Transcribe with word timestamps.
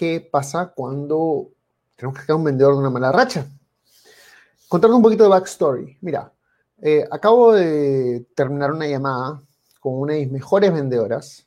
qué 0.00 0.26
pasa 0.32 0.72
cuando 0.74 1.50
tenemos 1.94 2.14
que 2.14 2.22
sacar 2.22 2.36
un 2.36 2.44
vendedor 2.44 2.72
de 2.72 2.78
una 2.78 2.88
mala 2.88 3.12
racha. 3.12 3.46
Contarte 4.66 4.96
un 4.96 5.02
poquito 5.02 5.24
de 5.24 5.28
backstory. 5.28 5.98
Mira, 6.00 6.32
eh, 6.80 7.06
acabo 7.10 7.52
de 7.52 8.24
terminar 8.34 8.72
una 8.72 8.86
llamada 8.86 9.42
con 9.78 10.00
una 10.00 10.14
de 10.14 10.20
mis 10.20 10.32
mejores 10.32 10.72
vendedoras, 10.72 11.46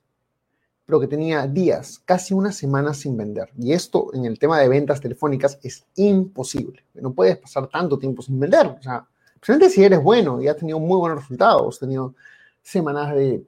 pero 0.86 1.00
que 1.00 1.08
tenía 1.08 1.48
días, 1.48 2.00
casi 2.06 2.36
una 2.36 2.52
semana 2.52 2.94
sin 2.94 3.18
vender. 3.18 3.50
Y 3.58 3.74
esto 3.74 4.14
en 4.14 4.26
el 4.26 4.38
tema 4.38 4.60
de 4.60 4.70
ventas 4.70 5.02
telefónicas 5.02 5.58
es 5.64 5.84
imposible. 5.96 6.84
No 6.94 7.12
puedes 7.12 7.38
pasar 7.38 7.66
tanto 7.70 7.98
tiempo 7.98 8.22
sin 8.22 8.40
vender. 8.40 8.68
O 8.68 8.84
sea, 8.84 9.04
especialmente 9.34 9.74
si 9.74 9.84
eres 9.84 10.04
bueno 10.04 10.40
y 10.40 10.48
has 10.48 10.58
tenido 10.58 10.80
muy 10.80 11.00
buenos 11.00 11.22
resultados, 11.22 11.74
has 11.74 11.80
tenido 11.80 12.14
semanas 12.62 13.16
de, 13.16 13.44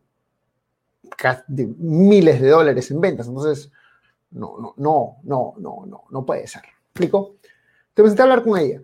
de 1.48 1.68
miles 1.78 2.42
de 2.42 2.50
dólares 2.50 2.90
en 2.90 3.00
ventas. 3.00 3.28
Entonces, 3.28 3.70
no, 4.36 4.58
no, 4.78 5.18
no, 5.24 5.54
no, 5.58 5.86
no, 5.86 6.04
no, 6.10 6.26
puede 6.26 6.46
ser. 6.48 6.64
¿Explico? 6.90 7.36
Entonces 7.90 8.20
a 8.20 8.24
hablar 8.24 8.44
con 8.44 8.60
ella. 8.60 8.82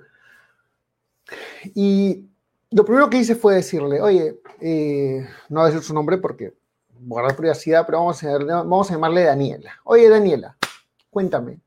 Y 1.75 2.25
lo 2.71 2.85
primero 2.85 3.09
que 3.09 3.17
hice 3.17 3.35
fue 3.35 3.55
decirle, 3.55 4.01
oye, 4.01 4.39
eh, 4.61 5.27
no 5.49 5.59
voy 5.59 5.69
a 5.69 5.71
decir 5.71 5.85
su 5.85 5.93
nombre 5.93 6.17
porque 6.17 6.53
guardar 6.89 7.35
privacidad, 7.35 7.85
pero 7.85 7.99
vamos 7.99 8.23
a, 8.23 8.37
vamos 8.37 8.89
a 8.89 8.93
llamarle 8.93 9.23
Daniela. 9.23 9.73
Oye, 9.83 10.07
Daniela, 10.07 10.57
cuéntame, 11.09 11.59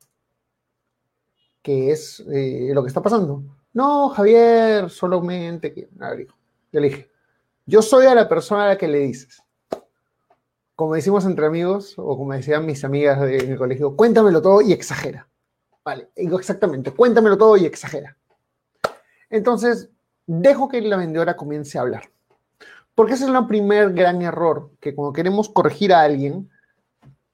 ¿qué 1.60 1.90
es 1.90 2.20
eh, 2.32 2.70
lo 2.72 2.82
que 2.82 2.88
está 2.88 3.02
pasando? 3.02 3.42
No, 3.72 4.08
Javier, 4.10 4.88
solamente 4.88 5.72
que... 5.74 5.88
yo 6.72 6.80
le 6.80 6.88
dije, 6.88 7.10
yo 7.66 7.82
soy 7.82 8.06
a 8.06 8.14
la 8.14 8.28
persona 8.28 8.64
a 8.64 8.68
la 8.68 8.78
que 8.78 8.88
le 8.88 9.00
dices 9.00 9.43
como 10.76 10.94
decimos 10.94 11.24
entre 11.24 11.46
amigos, 11.46 11.94
o 11.96 12.16
como 12.16 12.32
decían 12.32 12.66
mis 12.66 12.84
amigas 12.84 13.20
de 13.20 13.46
mi 13.46 13.56
colegio, 13.56 13.96
cuéntamelo 13.96 14.42
todo 14.42 14.60
y 14.60 14.72
exagera. 14.72 15.28
Vale, 15.84 16.10
digo 16.16 16.38
exactamente, 16.38 16.90
cuéntamelo 16.90 17.36
todo 17.36 17.56
y 17.56 17.66
exagera. 17.66 18.16
Entonces, 19.30 19.90
dejo 20.26 20.68
que 20.68 20.80
la 20.80 20.96
vendedora 20.96 21.36
comience 21.36 21.78
a 21.78 21.82
hablar. 21.82 22.10
Porque 22.94 23.14
ese 23.14 23.24
es 23.24 23.30
el 23.30 23.46
primer 23.46 23.92
gran 23.92 24.22
error, 24.22 24.70
que 24.80 24.94
cuando 24.94 25.12
queremos 25.12 25.48
corregir 25.48 25.92
a 25.92 26.02
alguien, 26.02 26.50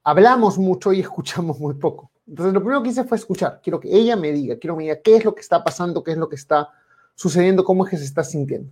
hablamos 0.03 0.57
mucho 0.57 0.93
y 0.93 0.99
escuchamos 1.01 1.59
muy 1.59 1.75
poco. 1.75 2.11
Entonces, 2.27 2.53
lo 2.53 2.61
primero 2.61 2.83
que 2.83 2.89
hice 2.89 3.03
fue 3.03 3.17
escuchar. 3.17 3.59
Quiero 3.63 3.79
que 3.79 3.95
ella 3.95 4.15
me 4.15 4.31
diga, 4.31 4.57
quiero 4.57 4.75
que 4.75 4.77
me 4.77 4.83
diga 4.83 5.01
qué 5.01 5.17
es 5.17 5.25
lo 5.25 5.33
que 5.33 5.41
está 5.41 5.63
pasando, 5.63 6.03
qué 6.03 6.11
es 6.11 6.17
lo 6.17 6.29
que 6.29 6.35
está 6.35 6.69
sucediendo, 7.15 7.63
cómo 7.63 7.85
es 7.85 7.91
que 7.91 7.97
se 7.97 8.05
está 8.05 8.23
sintiendo. 8.23 8.71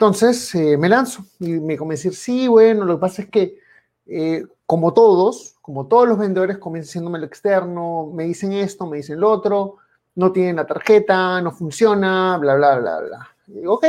Entonces 0.00 0.54
eh, 0.54 0.78
me 0.78 0.88
lanzo 0.88 1.26
y 1.38 1.60
me 1.60 1.76
comienzo 1.76 2.08
a 2.08 2.10
decir, 2.10 2.14
sí, 2.14 2.48
bueno, 2.48 2.86
lo 2.86 2.94
que 2.94 3.00
pasa 3.02 3.20
es 3.20 3.28
que 3.28 3.58
eh, 4.06 4.46
como 4.64 4.94
todos, 4.94 5.56
como 5.60 5.88
todos 5.88 6.08
los 6.08 6.16
vendedores 6.16 6.56
comienzan 6.56 6.88
haciéndome 6.88 7.18
lo 7.18 7.26
externo, 7.26 8.10
me 8.14 8.24
dicen 8.24 8.52
esto, 8.52 8.86
me 8.86 8.96
dicen 8.96 9.20
lo 9.20 9.30
otro, 9.30 9.76
no 10.14 10.32
tienen 10.32 10.56
la 10.56 10.66
tarjeta, 10.66 11.42
no 11.42 11.52
funciona, 11.52 12.38
bla, 12.38 12.54
bla, 12.54 12.78
bla, 12.78 13.00
bla. 13.00 13.28
Digo, 13.46 13.74
ok, 13.74 13.84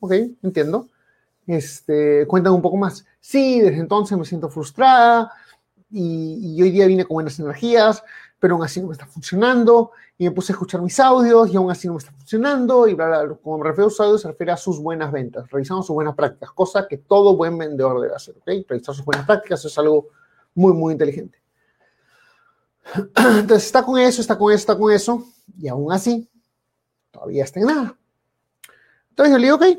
ok, 0.00 0.12
entiendo. 0.42 0.90
Este, 1.46 2.26
cuentan 2.26 2.52
un 2.52 2.60
poco 2.60 2.76
más. 2.76 3.06
Sí, 3.18 3.60
desde 3.60 3.80
entonces 3.80 4.18
me 4.18 4.26
siento 4.26 4.50
frustrada 4.50 5.32
y, 5.90 6.56
y 6.58 6.62
hoy 6.62 6.72
día 6.72 6.86
vine 6.86 7.06
con 7.06 7.14
buenas 7.14 7.38
energías, 7.38 8.04
pero 8.38 8.54
aún 8.54 8.64
así 8.64 8.80
no 8.80 8.88
me 8.88 8.92
está 8.92 9.06
funcionando 9.06 9.92
y 10.18 10.24
me 10.24 10.30
puse 10.30 10.52
a 10.52 10.54
escuchar 10.54 10.82
mis 10.82 10.98
audios 11.00 11.50
y 11.50 11.56
aún 11.56 11.70
así 11.70 11.86
no 11.86 11.94
me 11.94 11.98
está 11.98 12.12
funcionando 12.12 12.86
y 12.86 12.94
bla, 12.94 13.08
bla, 13.08 13.36
Como 13.42 13.58
me 13.58 13.64
refiero 13.64 13.86
a 13.86 13.90
sus 13.90 14.00
audios, 14.00 14.22
se 14.22 14.28
refiere 14.28 14.52
a 14.52 14.56
sus 14.56 14.80
buenas 14.80 15.10
ventas, 15.10 15.50
revisando 15.50 15.82
sus 15.82 15.94
buenas 15.94 16.14
prácticas, 16.14 16.52
cosa 16.52 16.86
que 16.86 16.98
todo 16.98 17.36
buen 17.36 17.56
vendedor 17.56 18.00
debe 18.00 18.14
hacer, 18.14 18.36
¿ok? 18.36 18.66
Revisar 18.68 18.94
sus 18.94 19.04
buenas 19.04 19.26
prácticas 19.26 19.64
es 19.64 19.78
algo 19.78 20.08
muy, 20.54 20.72
muy 20.72 20.92
inteligente. 20.92 21.42
Entonces 23.16 23.66
está 23.66 23.82
con 23.82 23.98
eso, 23.98 24.20
está 24.20 24.36
con 24.36 24.52
eso, 24.52 24.60
está 24.60 24.78
con 24.78 24.92
eso 24.92 25.24
y 25.58 25.68
aún 25.68 25.92
así 25.92 26.28
todavía 27.10 27.44
está 27.44 27.60
en 27.60 27.66
nada. 27.66 27.98
Entonces 29.10 29.32
yo 29.32 29.38
le 29.38 29.44
digo, 29.44 29.56
ok, 29.56 29.78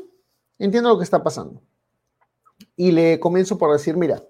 entiendo 0.58 0.88
lo 0.88 0.98
que 0.98 1.04
está 1.04 1.22
pasando. 1.22 1.60
Y 2.74 2.90
le 2.90 3.20
comienzo 3.20 3.58
por 3.58 3.72
decir, 3.72 3.96
mira, 3.96 4.22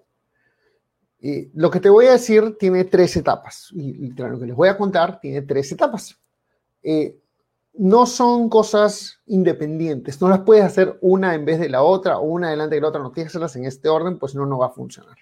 lo 1.21 1.71
que 1.71 1.81
te 1.81 1.89
voy 1.89 2.07
a 2.07 2.13
decir 2.13 2.57
tiene 2.59 2.85
tres 2.85 3.17
etapas. 3.17 3.71
Y, 3.73 4.13
lo 4.13 4.39
que 4.39 4.47
les 4.47 4.57
voy 4.57 4.69
a 4.69 4.77
contar 4.77 5.21
tiene 5.21 5.43
tres 5.43 5.73
etapas. 5.73 6.17
Eh, 6.83 7.19
no 7.75 8.07
son 8.07 8.49
cosas 8.49 9.21
independientes. 9.27 10.21
No 10.21 10.29
las 10.29 10.41
puedes 10.41 10.65
hacer 10.65 10.99
una 11.01 11.35
en 11.35 11.45
vez 11.45 11.59
de 11.59 11.69
la 11.69 11.83
otra 11.83 12.19
o 12.19 12.25
una 12.25 12.51
delante 12.51 12.77
de 12.77 12.81
la 12.81 12.89
otra. 12.89 13.03
No 13.03 13.13
tienes 13.13 13.31
que 13.31 13.33
hacerlas 13.33 13.57
en 13.57 13.65
este 13.65 13.89
orden, 13.89 14.19
pues 14.19 14.35
no, 14.35 14.47
no 14.47 14.59
va 14.59 14.67
a 14.67 14.71
funcionar. 14.71 15.17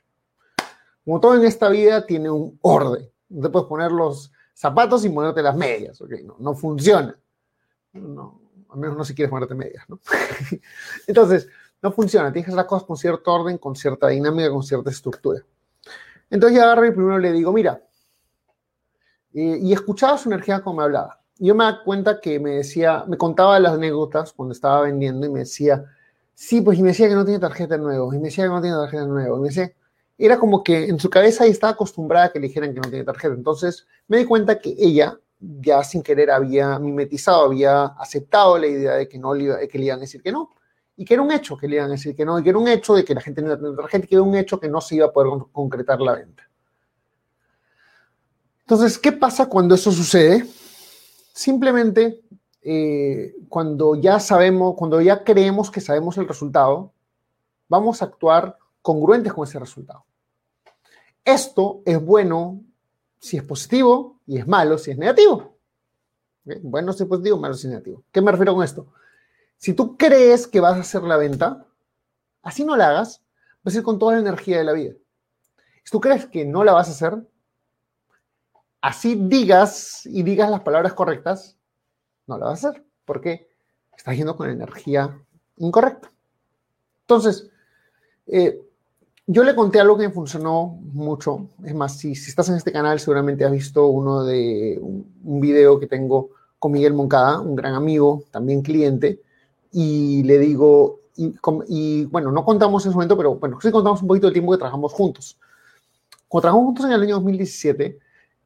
Como 1.05 1.21
todo 1.21 1.35
en 1.35 1.45
esta 1.45 1.69
vida 1.69 2.07
tiene 2.07 2.31
un 2.31 2.59
orden. 2.63 3.11
No 3.29 3.43
te 3.43 3.49
puedes 3.51 3.69
poner 3.69 3.93
los 3.93 4.33
zapatos 4.55 5.05
y 5.05 5.09
ponerte 5.09 5.43
las 5.43 5.57
medias. 5.57 6.01
No, 6.01 6.37
no 6.39 6.55
funciona. 6.55 7.19
No, 7.93 8.41
al 8.71 8.79
menos 8.79 8.97
no 8.97 9.05
si 9.05 9.15
quieres 9.15 9.31
ponerte 9.31 9.55
medias. 9.55 9.85
¿no? 9.89 10.01
Entonces, 11.07 11.49
no 11.83 11.93
funciona. 11.93 12.33
Tienes 12.33 12.47
que 12.47 12.51
hacer 12.51 12.57
las 12.57 12.67
cosas 12.67 12.87
con 12.87 12.97
cierto 12.97 13.33
orden, 13.33 13.59
con 13.59 13.75
cierta 13.75 14.09
dinámica, 14.09 14.51
con 14.51 14.63
cierta 14.63 14.91
estructura. 14.91 15.45
Entonces 16.31 16.59
yo 16.59 16.65
agarro 16.65 16.87
y 16.87 16.91
primero 16.93 17.19
le 17.19 17.33
digo, 17.33 17.53
mira, 17.53 17.83
eh, 19.35 19.59
y 19.61 19.73
escuchaba 19.73 20.19
su 20.19 20.29
energía 20.29 20.61
como 20.61 20.79
me 20.79 20.85
hablaba. 20.85 21.21
Yo 21.39 21.55
me 21.55 21.65
da 21.65 21.83
cuenta 21.83 22.21
que 22.21 22.39
me 22.39 22.53
decía, 22.57 23.05
me 23.09 23.17
contaba 23.17 23.59
las 23.59 23.75
anécdotas 23.75 24.33
cuando 24.33 24.53
estaba 24.53 24.83
vendiendo 24.83 25.27
y 25.27 25.31
me 25.31 25.41
decía, 25.41 25.85
sí, 26.35 26.61
pues 26.61 26.79
y 26.79 26.83
me 26.83 26.89
decía 26.89 27.09
que 27.09 27.15
no 27.15 27.25
tiene 27.25 27.41
tarjeta 27.41 27.77
de 27.77 27.83
nuevo, 27.83 28.13
y 28.15 28.19
me 28.19 28.25
decía 28.25 28.45
que 28.45 28.51
no 28.51 28.61
tiene 28.61 28.77
tarjeta 28.77 29.03
de 29.03 29.09
nuevo, 29.09 29.39
y 29.39 29.41
me 29.41 29.49
decía, 29.49 29.73
era 30.17 30.39
como 30.39 30.63
que 30.63 30.85
en 30.85 31.01
su 31.01 31.11
cabeza 31.11 31.47
y 31.47 31.51
estaba 31.51 31.73
acostumbrada 31.73 32.27
a 32.27 32.33
que 32.33 32.39
le 32.39 32.47
dijeran 32.49 32.73
que 32.73 32.81
no 32.81 32.89
tiene 32.89 33.05
tarjeta. 33.05 33.35
Entonces 33.35 33.87
me 34.07 34.19
di 34.19 34.25
cuenta 34.25 34.59
que 34.59 34.75
ella 34.79 35.19
ya 35.41 35.83
sin 35.83 36.03
querer 36.03 36.31
había 36.31 36.79
mimetizado, 36.79 37.47
había 37.47 37.87
aceptado 37.87 38.57
la 38.59 38.67
idea 38.67 38.93
de 38.93 39.09
que 39.09 39.19
no 39.19 39.35
le, 39.35 39.69
que 39.69 39.79
le 39.79 39.87
iban 39.87 39.99
a 39.99 40.03
decir 40.03 40.23
que 40.23 40.33
no 40.33 40.51
y 40.97 41.05
que 41.05 41.15
era 41.15 41.23
un 41.23 41.33
hecho 41.33 41.57
que 41.57 41.67
le 41.67 41.77
iban 41.77 41.89
a 41.89 41.93
decir 41.93 42.15
que 42.15 42.25
no, 42.25 42.39
y 42.39 42.43
que 42.43 42.51
era 42.51 42.59
un 42.59 42.69
hecho 42.69 42.95
de 42.95 43.05
que 43.05 43.15
la 43.15 43.21
gente 43.21 43.41
no 43.41 43.49
iba 43.49 43.57
a 43.57 43.59
tener 43.59 43.77
tarjeta, 43.77 44.05
y 44.05 44.09
que 44.09 44.15
era 44.15 44.23
un 44.23 44.35
hecho 44.35 44.61
que 44.61 44.69
no 44.69 44.81
se 44.81 44.97
iba 44.97 45.07
a 45.07 45.13
poder 45.13 45.45
concretar 45.53 46.01
la 46.01 46.15
venta. 46.15 46.49
Entonces, 48.61 48.99
¿qué 48.99 49.13
pasa 49.13 49.47
cuando 49.47 49.75
eso 49.75 49.93
sucede? 49.93 50.47
Simplemente 51.33 52.23
eh, 52.63 53.35
cuando 53.49 53.95
ya 53.95 54.19
sabemos, 54.19 54.75
cuando 54.77 55.01
ya 55.01 55.23
creemos 55.23 55.71
que 55.71 55.83
sabemos 55.83 56.17
el 56.17 56.27
resultado, 56.27 56.93
vamos 57.69 58.01
a 58.01 58.07
actuar 58.07 58.57
congruentes 58.81 59.33
con 59.33 59.47
ese 59.47 59.59
resultado. 59.59 60.05
Esto 61.25 61.83
es 61.85 62.03
bueno 62.03 62.61
si 63.19 63.37
es 63.37 63.43
positivo 63.43 64.21
y 64.27 64.39
es 64.39 64.47
malo 64.47 64.79
si 64.79 64.93
es 64.93 64.99
negativo. 64.99 65.57
Bueno 66.63 66.93
si 66.93 67.03
es 67.03 67.09
positivo, 67.09 67.39
malo 67.39 67.55
si 67.55 67.67
es 67.67 67.73
negativo. 67.73 68.03
¿Qué 68.11 68.23
me 68.23 68.31
refiero 68.31 68.55
con 68.55 68.65
esto? 68.65 68.87
Si 69.57 69.73
tú 69.75 69.97
crees 69.97 70.47
que 70.47 70.61
vas 70.61 70.77
a 70.77 70.81
hacer 70.81 71.03
la 71.03 71.17
venta, 71.17 71.67
así 72.43 72.65
no 72.65 72.77
la 72.77 72.91
hagas, 72.91 73.23
vas 73.63 73.75
a 73.75 73.79
ir 73.79 73.85
con 73.85 73.99
toda 73.99 74.15
la 74.15 74.21
energía 74.21 74.59
de 74.59 74.65
la 74.65 74.73
vida. 74.73 74.95
Si 75.83 75.91
tú 75.91 76.01
crees 76.01 76.27
que 76.27 76.45
no 76.45 76.65
la 76.65 76.73
vas 76.73 76.89
a 76.89 76.93
hacer, 76.93 77.27
así 78.81 79.17
digas 79.19 80.07
y 80.07 80.23
digas 80.23 80.51
las 80.51 80.61
palabras 80.61 80.95
correctas, 80.95 81.57
no 82.27 82.39
la 82.39 82.47
vas 82.47 82.65
a 82.65 82.69
hacer, 82.69 82.85
porque 83.05 83.49
estás 83.97 84.17
yendo 84.17 84.37
con 84.37 84.49
energía 84.49 85.19
incorrecta. 85.57 86.11
Entonces, 87.03 87.51
eh, 88.27 88.61
yo 89.27 89.45
le 89.45 89.55
conté 89.55 89.81
algo 89.81 89.97
que 89.97 90.09
me 90.09 90.15
funcionó 90.15 90.79
mucho. 90.83 91.49
Es 91.65 91.75
más, 91.75 91.99
si, 91.99 92.13
estás 92.13 92.49
en 92.49 92.57
este 92.57 92.73
canal, 92.73 93.01
seguramente 93.01 93.45
has 93.45 93.53
visto 93.53 93.87
uno 93.87 94.25
de 94.25 94.79
un, 94.81 95.15
un, 95.25 95.41
video 95.41 95.79
que 95.81 95.87
tengo 95.87 96.31
con 96.59 96.73
Miguel 96.73 96.95
Moncada, 96.95 97.41
un 97.41 97.57
gran 97.57 97.75
amigo, 97.75 98.25
también 98.31 98.63
cliente, 98.63 99.21
y 99.75 100.23
le 100.23 100.39
digo, 100.39 101.01
y, 101.17 102.05
bueno, 102.07 102.31
no 102.31 102.45
contamos 102.45 102.87
en 102.87 102.93
su 102.93 102.97
momento, 102.97 103.17
pero 103.17 103.35
bueno, 103.35 103.59
sí 103.61 103.73
contamos 103.73 104.01
un 104.03 104.09
poquito 104.09 104.29
del 104.29 104.35
tiempo 104.35 104.53
que 104.53 104.59
trabajamos 104.59 104.93
juntos. 104.93 105.37
Cuando 106.29 106.43
trabajamos 106.43 106.67
juntos 106.67 106.87
en 106.87 106.93
el 106.93 107.03
año 107.03 107.15
2017, 107.17 107.99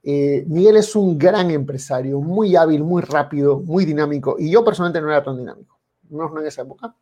eh, 0.05 0.45
Miguel 0.49 0.77
es 0.77 0.97
un 0.97 1.19
gran 1.19 1.51
empresario, 1.51 2.19
muy 2.19 2.57
hábil, 2.57 2.83
muy 2.83 3.03
rápido, 3.03 3.61
muy 3.61 3.85
dinámico, 3.85 4.37
y 4.39 4.51
yo 4.51 4.65
personalmente 4.65 5.03
no 5.03 5.11
era 5.11 5.23
tan 5.23 5.37
dinámico, 5.37 5.79
no 6.09 6.41
en 6.41 6.47
esa 6.47 6.63
época. 6.63 6.95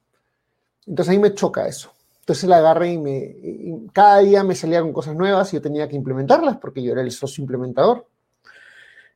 Entonces 0.86 1.12
ahí 1.12 1.18
me 1.18 1.32
choca 1.32 1.68
eso. 1.68 1.92
Entonces 2.20 2.48
la 2.48 2.56
agarré 2.58 2.94
y, 2.94 2.98
me, 2.98 3.86
cada 3.92 4.18
día 4.18 4.42
me 4.42 4.56
salía 4.56 4.82
con 4.82 4.92
cosas 4.92 5.14
nuevas 5.14 5.52
y 5.52 5.56
yo 5.56 5.62
tenía 5.62 5.88
que 5.88 5.94
implementarlas 5.94 6.56
porque 6.56 6.82
yo 6.82 6.90
era 6.90 7.00
el 7.00 7.12
socio 7.12 7.42
implementador. 7.42 8.08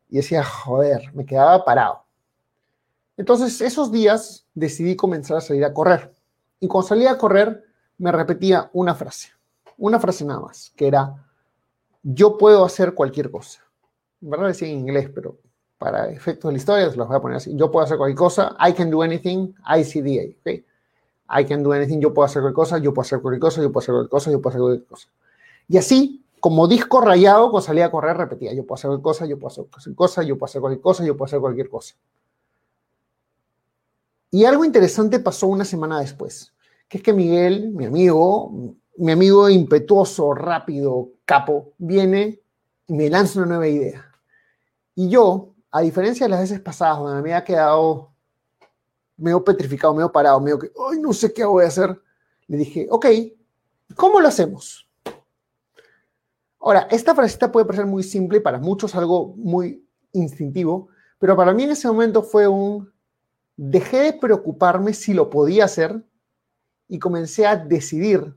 Y 0.08 0.18
decía, 0.18 0.44
joder, 0.44 1.12
me 1.14 1.24
quedaba 1.26 1.64
parado. 1.64 2.04
Entonces, 3.20 3.60
esos 3.60 3.92
días 3.92 4.46
decidí 4.54 4.96
comenzar 4.96 5.36
a 5.36 5.40
salir 5.42 5.62
a 5.66 5.74
correr. 5.74 6.10
Y 6.58 6.66
cuando 6.68 6.88
salía 6.88 7.10
a 7.10 7.18
correr, 7.18 7.62
me 7.98 8.10
repetía 8.10 8.70
una 8.72 8.94
frase, 8.94 9.28
una 9.76 10.00
frase 10.00 10.24
nada 10.24 10.40
más, 10.40 10.72
que 10.74 10.88
era, 10.88 11.22
yo 12.02 12.38
puedo 12.38 12.64
hacer 12.64 12.94
cualquier 12.94 13.30
cosa. 13.30 13.60
En 14.22 14.30
verdad 14.30 14.46
decía 14.46 14.68
en 14.68 14.78
inglés, 14.78 15.10
pero 15.14 15.36
para 15.76 16.08
efectos 16.08 16.48
de 16.48 16.52
la 16.52 16.58
historia 16.58 16.90
se 16.90 16.96
los 16.96 17.08
voy 17.08 17.16
a 17.18 17.20
poner 17.20 17.36
así. 17.36 17.54
Yo 17.54 17.70
puedo 17.70 17.84
hacer 17.84 17.98
cualquier 17.98 18.16
cosa, 18.16 18.56
I 18.58 18.72
can 18.72 18.90
do 18.90 19.02
anything, 19.02 19.52
ICDA, 19.66 20.38
¿ok? 20.40 21.40
I 21.42 21.44
can 21.44 21.62
do 21.62 21.74
anything, 21.74 22.00
yo 22.00 22.14
puedo 22.14 22.24
hacer 22.24 22.40
cualquier 22.40 22.54
cosa, 22.54 22.78
yo 22.78 22.94
puedo 22.94 23.02
hacer 23.02 23.20
cualquier 23.20 23.40
cosa, 23.40 23.60
yo 23.60 23.70
puedo 23.70 23.82
hacer 23.82 23.92
cualquier 23.92 24.10
cosa, 24.10 24.30
yo 24.30 24.40
puedo 24.40 24.48
hacer 24.48 24.60
cualquier 24.62 24.88
cosa. 24.88 25.08
Y 25.68 25.76
así, 25.76 26.24
como 26.40 26.66
disco 26.66 27.02
rayado, 27.02 27.50
cuando 27.50 27.66
salía 27.66 27.84
a 27.84 27.90
correr, 27.90 28.16
repetía, 28.16 28.54
yo 28.54 28.64
puedo 28.64 28.76
hacer 28.76 28.88
cualquier 28.88 29.02
cosa, 29.02 29.26
yo 29.26 29.38
puedo 29.38 29.48
hacer 29.48 29.66
cualquier 29.66 29.94
cosa, 29.94 30.22
yo 30.22 30.38
puedo 30.38 30.48
hacer 30.48 30.60
cualquier 30.62 30.80
cosa, 30.80 31.04
yo 31.04 31.16
puedo 31.18 31.26
hacer 31.26 31.40
cualquier 31.40 31.68
cosa. 31.68 31.94
Y 34.30 34.44
algo 34.44 34.64
interesante 34.64 35.18
pasó 35.18 35.48
una 35.48 35.64
semana 35.64 36.00
después, 36.00 36.52
que 36.88 36.98
es 36.98 37.04
que 37.04 37.12
Miguel, 37.12 37.70
mi 37.72 37.86
amigo, 37.86 38.76
mi 38.96 39.12
amigo 39.12 39.48
impetuoso, 39.48 40.34
rápido, 40.34 41.10
capo, 41.24 41.72
viene 41.78 42.40
y 42.86 42.94
me 42.94 43.10
lanza 43.10 43.40
una 43.40 43.48
nueva 43.48 43.68
idea. 43.68 44.04
Y 44.94 45.08
yo, 45.08 45.54
a 45.70 45.80
diferencia 45.80 46.26
de 46.26 46.30
las 46.30 46.40
veces 46.40 46.60
pasadas, 46.60 46.98
donde 46.98 47.14
me 47.14 47.18
había 47.20 47.44
quedado 47.44 48.12
medio 49.16 49.44
petrificado, 49.44 49.94
medio 49.94 50.12
parado, 50.12 50.40
medio 50.40 50.58
que, 50.58 50.70
ay, 50.90 51.00
no 51.00 51.12
sé 51.12 51.32
qué 51.32 51.44
voy 51.44 51.64
a 51.64 51.68
hacer, 51.68 52.00
le 52.46 52.56
dije, 52.56 52.86
ok, 52.90 53.06
¿cómo 53.96 54.20
lo 54.20 54.28
hacemos? 54.28 54.88
Ahora, 56.60 56.86
esta 56.90 57.14
frasecita 57.14 57.50
puede 57.50 57.66
parecer 57.66 57.86
muy 57.86 58.02
simple 58.02 58.40
para 58.40 58.58
muchos 58.58 58.94
algo 58.94 59.34
muy 59.36 59.86
instintivo, 60.12 60.88
pero 61.18 61.36
para 61.36 61.52
mí 61.52 61.64
en 61.64 61.70
ese 61.70 61.88
momento 61.88 62.22
fue 62.22 62.46
un, 62.46 62.92
dejé 63.62 63.98
de 63.98 64.12
preocuparme 64.14 64.94
si 64.94 65.12
lo 65.12 65.28
podía 65.28 65.66
hacer 65.66 66.02
y 66.88 66.98
comencé 66.98 67.46
a 67.46 67.56
decidir 67.56 68.34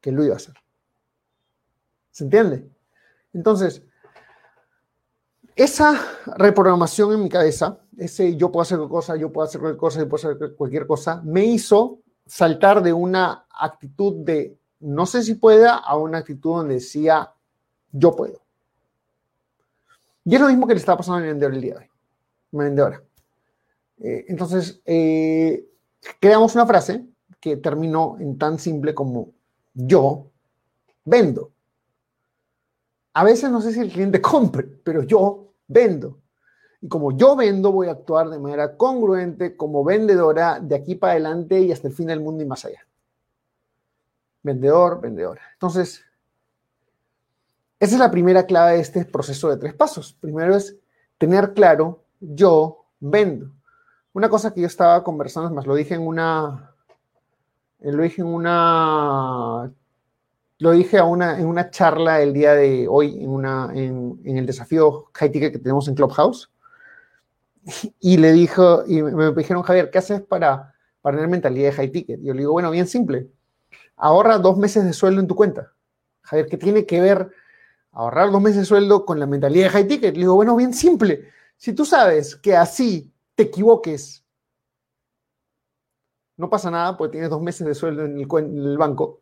que 0.00 0.12
lo 0.12 0.22
iba 0.22 0.34
a 0.34 0.36
hacer. 0.36 0.54
¿Se 2.12 2.22
entiende? 2.22 2.70
Entonces, 3.32 3.82
esa 5.56 6.00
reprogramación 6.36 7.12
en 7.12 7.24
mi 7.24 7.28
cabeza, 7.28 7.80
ese 7.96 8.36
yo 8.36 8.52
puedo 8.52 8.62
hacer 8.62 8.78
cualquier 8.78 8.96
cosa, 8.96 9.16
yo 9.16 9.32
puedo 9.32 9.48
hacer 9.48 9.60
cualquier 9.60 9.80
cosa, 9.80 9.98
yo 9.98 10.08
puedo 10.08 10.34
hacer 10.34 10.56
cualquier 10.56 10.86
cosa, 10.86 11.22
me 11.24 11.44
hizo 11.44 11.98
saltar 12.24 12.84
de 12.84 12.92
una 12.92 13.46
actitud 13.50 14.24
de 14.24 14.56
no 14.78 15.06
sé 15.06 15.24
si 15.24 15.34
pueda 15.34 15.74
a 15.74 15.96
una 15.96 16.18
actitud 16.18 16.58
donde 16.58 16.74
decía 16.74 17.32
yo 17.90 18.14
puedo. 18.14 18.42
Y 20.24 20.36
es 20.36 20.40
lo 20.40 20.46
mismo 20.46 20.68
que 20.68 20.74
le 20.74 20.80
está 20.80 20.96
pasando 20.96 21.18
a 21.18 21.20
mi 21.22 21.26
vendedor 21.26 21.52
el 21.54 21.60
día 21.60 21.74
de 21.74 21.80
hoy, 21.80 21.90
mi 22.52 22.64
vendedora. 22.64 23.02
Eh, 23.98 24.26
entonces, 24.28 24.80
eh, 24.84 25.66
creamos 26.20 26.54
una 26.54 26.66
frase 26.66 27.04
que 27.40 27.56
terminó 27.56 28.16
en 28.18 28.38
tan 28.38 28.58
simple 28.58 28.94
como 28.94 29.32
yo 29.74 30.30
vendo. 31.04 31.52
A 33.14 33.24
veces 33.24 33.50
no 33.50 33.60
sé 33.60 33.72
si 33.72 33.80
el 33.80 33.92
cliente 33.92 34.20
compre, 34.22 34.64
pero 34.64 35.02
yo 35.02 35.52
vendo. 35.68 36.18
Y 36.80 36.88
como 36.88 37.16
yo 37.16 37.36
vendo, 37.36 37.72
voy 37.72 37.88
a 37.88 37.92
actuar 37.92 38.28
de 38.28 38.38
manera 38.38 38.76
congruente 38.76 39.56
como 39.56 39.82
vendedora 39.82 40.60
de 40.60 40.74
aquí 40.74 40.94
para 40.94 41.12
adelante 41.12 41.60
y 41.60 41.72
hasta 41.72 41.88
el 41.88 41.94
fin 41.94 42.06
del 42.06 42.20
mundo 42.20 42.42
y 42.42 42.46
más 42.46 42.64
allá. 42.64 42.86
Vendedor, 44.42 45.00
vendedora. 45.00 45.40
Entonces, 45.54 46.04
esa 47.80 47.94
es 47.94 47.98
la 47.98 48.10
primera 48.10 48.46
clave 48.46 48.74
de 48.74 48.80
este 48.80 49.04
proceso 49.04 49.48
de 49.48 49.56
tres 49.56 49.74
pasos. 49.74 50.16
Primero 50.20 50.54
es 50.54 50.76
tener 51.18 51.54
claro, 51.54 52.04
yo 52.20 52.84
vendo. 53.00 53.55
Una 54.16 54.30
cosa 54.30 54.54
que 54.54 54.62
yo 54.62 54.66
estaba 54.66 55.04
conversando, 55.04 55.50
más 55.50 55.66
lo 55.66 55.74
dije 55.74 55.92
en 55.92 56.00
una, 56.00 56.74
lo 57.80 58.02
dije 58.02 58.22
en 58.22 58.28
una, 58.28 59.70
lo 60.58 60.70
dije 60.70 60.96
a 60.96 61.04
una, 61.04 61.38
en 61.38 61.44
una 61.44 61.68
charla 61.68 62.22
el 62.22 62.32
día 62.32 62.54
de 62.54 62.88
hoy, 62.88 63.22
en, 63.22 63.28
una, 63.28 63.70
en, 63.74 64.18
el 64.24 64.46
desafío 64.46 65.10
high 65.12 65.30
ticket 65.30 65.52
que 65.52 65.58
tenemos 65.58 65.86
en 65.86 65.96
Clubhouse. 65.96 66.50
Y 68.00 68.16
le 68.16 68.32
dijo, 68.32 68.84
y 68.86 69.02
me, 69.02 69.32
dijeron, 69.32 69.62
Javier, 69.62 69.90
¿qué 69.90 69.98
haces 69.98 70.22
para, 70.22 70.72
para 71.02 71.18
tener 71.18 71.28
mentalidad 71.28 71.68
de 71.68 71.76
high 71.76 71.92
ticket? 71.92 72.18
Y 72.18 72.24
yo 72.24 72.32
le 72.32 72.38
digo, 72.38 72.52
bueno, 72.52 72.70
bien 72.70 72.86
simple. 72.86 73.28
Ahorra 73.96 74.38
dos 74.38 74.56
meses 74.56 74.82
de 74.86 74.94
sueldo 74.94 75.20
en 75.20 75.26
tu 75.26 75.36
cuenta. 75.36 75.74
Javier, 76.22 76.46
¿qué 76.48 76.56
tiene 76.56 76.86
que 76.86 77.02
ver 77.02 77.28
ahorrar 77.92 78.30
dos 78.30 78.40
meses 78.40 78.60
de 78.60 78.64
sueldo 78.64 79.04
con 79.04 79.20
la 79.20 79.26
mentalidad 79.26 79.66
de 79.66 79.70
high 79.72 79.88
ticket? 79.88 80.14
Le 80.14 80.20
digo, 80.20 80.36
bueno, 80.36 80.56
bien 80.56 80.72
simple. 80.72 81.28
Si 81.58 81.74
tú 81.74 81.84
sabes 81.84 82.34
que 82.34 82.56
así 82.56 83.12
te 83.36 83.44
equivoques, 83.44 84.24
no 86.38 86.50
pasa 86.50 86.70
nada 86.70 86.96
porque 86.96 87.12
tienes 87.12 87.30
dos 87.30 87.40
meses 87.40 87.66
de 87.66 87.74
sueldo 87.74 88.04
en 88.04 88.18
el, 88.18 88.78
banco, 88.78 89.20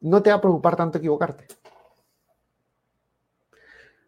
no 0.00 0.22
te 0.22 0.30
va 0.30 0.36
a 0.36 0.40
preocupar 0.40 0.76
tanto 0.76 0.98
equivocarte. 0.98 1.46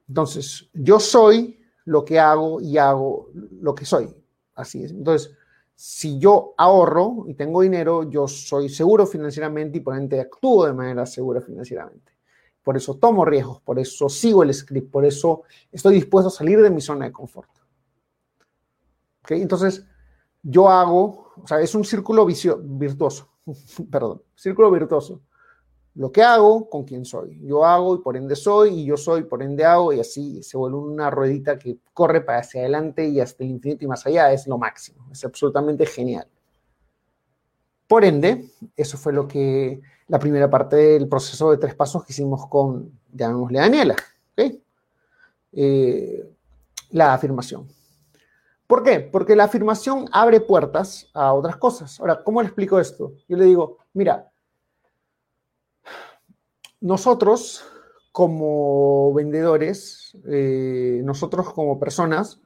Entonces, 0.09 0.71
yo 0.73 0.99
soy 0.99 1.61
lo 1.85 2.05
que 2.05 2.19
hago 2.19 2.61
y 2.61 2.79
hago 2.79 3.31
lo 3.35 3.75
que 3.75 3.85
soy. 3.85 4.15
Así 4.55 4.85
es. 4.85 4.93
Entonces, 4.93 5.37
si 5.75 6.19
yo 6.19 6.55
ahorro 6.57 7.25
y 7.27 7.35
tengo 7.35 7.61
dinero, 7.61 8.09
yo 8.09 8.27
soy 8.27 8.69
seguro 8.69 9.07
financieramente 9.07 9.79
y 9.79 9.81
por 9.81 9.97
ende 9.97 10.21
actúo 10.21 10.67
de 10.67 10.73
manera 10.73 11.05
segura 11.05 11.41
financieramente. 11.41 12.13
Por 12.63 12.77
eso 12.77 12.97
tomo 12.97 13.25
riesgos, 13.25 13.61
por 13.63 13.79
eso 13.79 14.09
sigo 14.09 14.43
el 14.43 14.53
script, 14.53 14.91
por 14.91 15.05
eso 15.05 15.43
estoy 15.71 15.95
dispuesto 15.95 16.29
a 16.29 16.33
salir 16.33 16.61
de 16.63 16.71
mi 16.71 16.81
zona 16.81 17.07
de 17.07 17.13
confort. 17.13 17.58
Entonces, 19.37 19.85
yo 20.43 20.69
hago, 20.69 21.33
o 21.43 21.47
sea, 21.47 21.61
es 21.61 21.75
un 21.75 21.85
círculo 21.85 22.27
virtuoso, 22.27 23.29
perdón, 23.91 24.23
círculo 24.35 24.71
virtuoso. 24.71 25.23
Lo 25.95 26.13
que 26.13 26.23
hago 26.23 26.71
con 26.71 26.85
quién 26.85 27.05
soy. 27.05 27.41
Yo 27.43 27.65
hago 27.65 27.97
y 27.97 27.99
por 27.99 28.17
ende 28.17 28.37
soy, 28.37 28.83
y 28.83 28.85
yo 28.85 28.97
soy, 28.97 29.25
por 29.25 29.43
ende 29.43 29.65
hago, 29.65 29.93
y 29.93 29.99
así 29.99 30.43
se 30.45 30.57
vuelve 30.57 30.79
una 30.79 31.11
ruedita 31.11 31.59
que 31.59 31.79
corre 31.93 32.21
para 32.21 32.39
hacia 32.39 32.61
adelante 32.61 33.09
y 33.09 33.21
hasta 33.21 33.43
el 33.43 33.51
infinito 33.51 33.85
y 33.85 33.89
más 33.89 34.07
allá. 34.07 34.33
Es 34.33 34.47
lo 34.47 34.59
máximo, 34.59 35.09
es 35.11 35.25
absolutamente 35.25 35.87
genial. 35.87 36.29
Por 37.89 38.05
ende, 38.05 38.49
eso 38.77 38.97
fue 38.97 39.13
lo 39.13 39.27
que 39.27 39.81
la 40.07 40.19
primera 40.19 40.49
parte 40.49 40.77
del 40.77 41.09
proceso 41.09 41.51
de 41.51 41.57
tres 41.57 41.75
pasos 41.75 42.05
que 42.05 42.13
hicimos 42.13 42.47
con, 42.47 42.93
llamémosle 43.13 43.59
Daniela, 43.59 43.97
eh, 45.53 46.31
la 46.91 47.15
afirmación. 47.15 47.67
¿Por 48.69 48.83
qué? 48.83 49.01
Porque 49.01 49.35
la 49.35 49.45
afirmación 49.45 50.11
abre 50.13 50.41
puertas 50.41 51.09
a 51.15 51.33
otras 51.33 51.57
cosas. 51.57 51.99
Ahora, 51.99 52.23
¿cómo 52.23 52.43
le 52.43 52.49
explico 52.49 52.79
esto? 52.79 53.15
Yo 53.27 53.39
le 53.39 53.47
digo, 53.47 53.79
mira, 53.95 54.31
nosotros 56.79 57.65
como 58.13 59.15
vendedores, 59.15 60.15
eh, 60.27 61.01
nosotros 61.03 61.51
como 61.55 61.81
personas, 61.81 62.41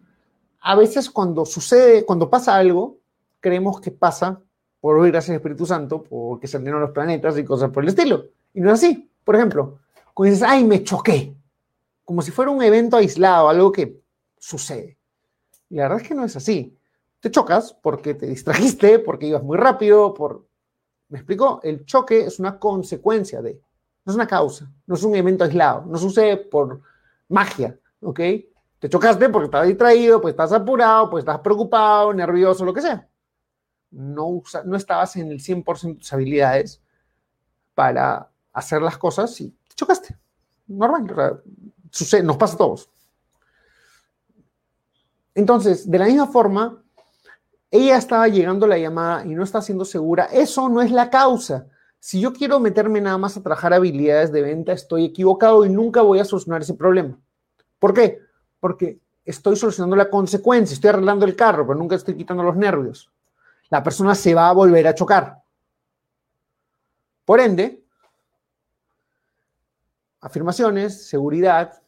a 0.60 0.76
veces 0.76 1.10
cuando 1.10 1.44
sucede, 1.44 2.04
cuando 2.04 2.30
pasa 2.30 2.54
algo, 2.54 2.98
creemos 3.40 3.80
que 3.80 3.90
pasa 3.90 4.40
por 4.80 4.98
hoy 4.98 5.10
gracias 5.10 5.30
al 5.30 5.36
Espíritu 5.36 5.66
Santo, 5.66 6.04
porque 6.04 6.46
se 6.46 6.56
alinearon 6.56 6.82
los 6.82 6.92
planetas 6.92 7.36
y 7.36 7.44
cosas 7.44 7.70
por 7.70 7.82
el 7.82 7.88
estilo. 7.88 8.26
Y 8.54 8.60
no 8.60 8.68
es 8.68 8.74
así. 8.74 9.10
Por 9.24 9.34
ejemplo, 9.34 9.80
cuando 10.14 10.32
dices, 10.32 10.48
ay, 10.48 10.62
me 10.62 10.84
choqué, 10.84 11.34
como 12.04 12.22
si 12.22 12.30
fuera 12.30 12.52
un 12.52 12.62
evento 12.62 12.96
aislado, 12.96 13.48
algo 13.48 13.72
que 13.72 14.00
sucede. 14.38 14.98
La 15.72 15.84
verdad 15.84 16.02
es 16.02 16.08
que 16.08 16.14
no 16.14 16.24
es 16.24 16.36
así. 16.36 16.76
Te 17.20 17.30
chocas 17.30 17.72
porque 17.72 18.14
te 18.14 18.26
distrajiste, 18.26 18.98
porque 18.98 19.26
ibas 19.26 19.42
muy 19.42 19.56
rápido, 19.56 20.12
por... 20.12 20.46
¿Me 21.08 21.18
explico? 21.18 21.60
El 21.62 21.84
choque 21.86 22.26
es 22.26 22.38
una 22.38 22.58
consecuencia 22.58 23.40
de, 23.40 23.60
no 24.04 24.12
es 24.12 24.16
una 24.16 24.26
causa, 24.26 24.70
no 24.86 24.94
es 24.94 25.02
un 25.02 25.14
evento 25.14 25.44
aislado, 25.44 25.84
no 25.86 25.98
sucede 25.98 26.36
por 26.36 26.80
magia, 27.28 27.78
¿ok? 28.00 28.20
Te 28.78 28.88
chocaste 28.88 29.28
porque 29.28 29.46
estás 29.46 29.66
distraído, 29.66 30.20
pues 30.20 30.32
estás 30.32 30.52
apurado, 30.52 31.10
pues 31.10 31.22
estás 31.22 31.38
preocupado, 31.40 32.12
nervioso, 32.12 32.64
lo 32.64 32.74
que 32.74 32.80
sea. 32.80 33.08
No, 33.90 34.42
no 34.64 34.76
estabas 34.76 35.16
en 35.16 35.30
el 35.30 35.38
100% 35.38 35.82
de 35.82 35.94
tus 35.94 36.12
habilidades 36.12 36.82
para 37.74 38.30
hacer 38.52 38.82
las 38.82 38.98
cosas 38.98 39.38
y 39.40 39.50
te 39.50 39.74
chocaste. 39.74 40.16
Normal, 40.66 41.42
sucede, 41.90 42.22
nos 42.22 42.36
pasa 42.36 42.54
a 42.54 42.58
todos. 42.58 42.91
Entonces, 45.34 45.90
de 45.90 45.98
la 45.98 46.06
misma 46.06 46.26
forma, 46.26 46.82
ella 47.70 47.96
estaba 47.96 48.28
llegando 48.28 48.66
la 48.66 48.78
llamada 48.78 49.24
y 49.24 49.34
no 49.34 49.42
está 49.42 49.62
siendo 49.62 49.84
segura. 49.84 50.26
Eso 50.26 50.68
no 50.68 50.82
es 50.82 50.90
la 50.90 51.08
causa. 51.08 51.66
Si 51.98 52.20
yo 52.20 52.32
quiero 52.32 52.60
meterme 52.60 53.00
nada 53.00 53.16
más 53.16 53.36
a 53.36 53.42
trabajar 53.42 53.72
habilidades 53.72 54.32
de 54.32 54.42
venta, 54.42 54.72
estoy 54.72 55.04
equivocado 55.06 55.64
y 55.64 55.70
nunca 55.70 56.02
voy 56.02 56.18
a 56.18 56.24
solucionar 56.24 56.62
ese 56.62 56.74
problema. 56.74 57.18
¿Por 57.78 57.94
qué? 57.94 58.18
Porque 58.60 59.00
estoy 59.24 59.56
solucionando 59.56 59.96
la 59.96 60.10
consecuencia, 60.10 60.74
estoy 60.74 60.90
arreglando 60.90 61.24
el 61.24 61.36
carro, 61.36 61.66
pero 61.66 61.78
nunca 61.78 61.96
estoy 61.96 62.14
quitando 62.16 62.42
los 62.42 62.56
nervios. 62.56 63.10
La 63.70 63.82
persona 63.82 64.14
se 64.14 64.34
va 64.34 64.48
a 64.48 64.52
volver 64.52 64.86
a 64.86 64.94
chocar. 64.94 65.42
Por 67.24 67.40
ende, 67.40 67.82
afirmaciones, 70.20 71.06
seguridad, 71.08 71.80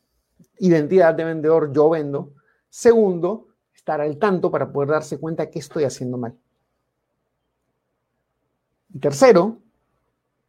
identidad 0.58 1.14
de 1.14 1.24
vendedor, 1.24 1.72
yo 1.72 1.90
vendo. 1.90 2.32
Segundo, 2.76 3.46
estar 3.72 4.00
al 4.00 4.18
tanto 4.18 4.50
para 4.50 4.72
poder 4.72 4.88
darse 4.88 5.20
cuenta 5.20 5.48
que 5.48 5.60
estoy 5.60 5.84
haciendo 5.84 6.18
mal. 6.18 6.36
Y 8.92 8.98
tercero, 8.98 9.58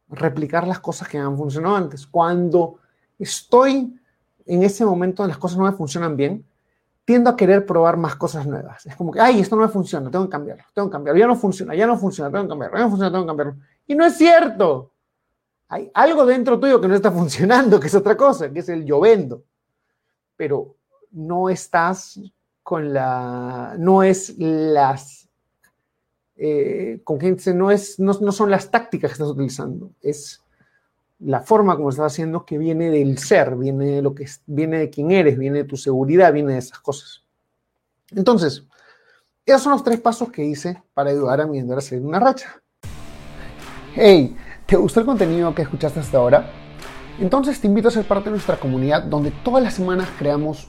replicar 0.08 0.66
las 0.66 0.80
cosas 0.80 1.06
que 1.06 1.18
han 1.18 1.36
funcionado 1.36 1.76
antes. 1.76 2.04
Cuando 2.04 2.80
estoy 3.16 3.96
en 4.44 4.62
ese 4.64 4.84
momento 4.84 5.22
en 5.22 5.28
las 5.28 5.38
cosas 5.38 5.56
no 5.56 5.66
me 5.66 5.72
funcionan 5.72 6.16
bien, 6.16 6.44
tiendo 7.04 7.30
a 7.30 7.36
querer 7.36 7.64
probar 7.64 7.96
más 7.96 8.16
cosas 8.16 8.44
nuevas. 8.44 8.84
Es 8.86 8.96
como 8.96 9.12
que, 9.12 9.20
ay, 9.20 9.38
esto 9.38 9.54
no 9.54 9.62
me 9.62 9.68
funciona, 9.68 10.10
tengo 10.10 10.24
que 10.24 10.30
cambiarlo, 10.32 10.64
tengo 10.74 10.88
que 10.88 10.92
cambiarlo, 10.94 11.20
ya 11.20 11.28
no 11.28 11.36
funciona, 11.36 11.76
ya 11.76 11.86
no 11.86 11.96
funciona, 11.96 12.28
tengo 12.28 12.42
que 12.42 12.48
cambiarlo, 12.48 12.76
ya 12.76 12.82
no 12.82 12.90
funciona, 12.90 13.10
tengo 13.12 13.22
que 13.22 13.28
cambiarlo. 13.28 13.56
Y 13.86 13.94
no 13.94 14.04
es 14.04 14.16
cierto. 14.16 14.90
Hay 15.68 15.92
algo 15.94 16.26
dentro 16.26 16.58
tuyo 16.58 16.80
que 16.80 16.88
no 16.88 16.96
está 16.96 17.12
funcionando, 17.12 17.78
que 17.78 17.86
es 17.86 17.94
otra 17.94 18.16
cosa, 18.16 18.52
que 18.52 18.58
es 18.58 18.68
el 18.68 18.84
yo. 18.84 19.00
Pero 20.36 20.76
no 21.16 21.48
estás 21.48 22.20
con 22.62 22.92
la, 22.92 23.74
no 23.78 24.02
es 24.02 24.36
las, 24.38 25.28
eh, 26.36 27.00
con 27.04 27.16
quien 27.18 27.38
no, 27.54 27.70
es, 27.70 27.98
no, 27.98 28.12
no 28.20 28.32
son 28.32 28.50
las 28.50 28.70
tácticas 28.70 29.10
que 29.10 29.14
estás 29.14 29.28
utilizando, 29.28 29.90
es 30.02 30.42
la 31.18 31.40
forma 31.40 31.74
como 31.76 31.88
estás 31.88 32.12
haciendo 32.12 32.44
que 32.44 32.58
viene 32.58 32.90
del 32.90 33.16
ser, 33.16 33.56
viene 33.56 33.86
de 33.86 34.02
lo 34.02 34.14
que 34.14 34.26
viene 34.46 34.78
de 34.78 34.90
quién 34.90 35.10
eres, 35.10 35.38
viene 35.38 35.58
de 35.58 35.64
tu 35.64 35.78
seguridad, 35.78 36.32
viene 36.34 36.52
de 36.52 36.58
esas 36.58 36.80
cosas. 36.80 37.24
Entonces, 38.10 38.66
esos 39.46 39.62
son 39.62 39.72
los 39.72 39.82
tres 39.82 39.98
pasos 40.00 40.30
que 40.30 40.44
hice 40.44 40.82
para 40.92 41.10
ayudar 41.10 41.40
a 41.40 41.46
mi 41.46 41.56
vendedor 41.56 41.78
a 41.78 41.80
salir 41.80 42.04
una 42.04 42.20
racha. 42.20 42.60
Hey, 43.94 44.36
¿te 44.66 44.76
gustó 44.76 45.00
el 45.00 45.06
contenido 45.06 45.54
que 45.54 45.62
escuchaste 45.62 46.00
hasta 46.00 46.18
ahora? 46.18 46.50
Entonces 47.18 47.58
te 47.58 47.66
invito 47.66 47.88
a 47.88 47.92
ser 47.92 48.04
parte 48.04 48.24
de 48.24 48.32
nuestra 48.32 48.60
comunidad 48.60 49.04
donde 49.04 49.30
todas 49.30 49.62
las 49.62 49.72
semanas 49.72 50.10
creamos 50.18 50.68